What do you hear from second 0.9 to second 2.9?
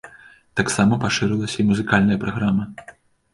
пашырылася і музыкальная праграма.